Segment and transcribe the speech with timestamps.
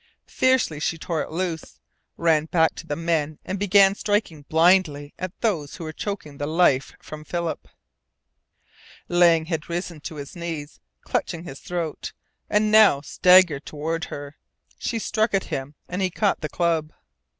[0.25, 1.79] Fiercely she tore it loose,
[2.17, 6.47] ran back to the men, and began striking blindly at those who were choking the
[6.47, 7.67] life from Philip.
[9.07, 12.13] Lang had risen to his knees, clutching his throat,
[12.49, 14.37] and now staggered toward her.
[14.79, 16.91] She struck at him, and he caught the club.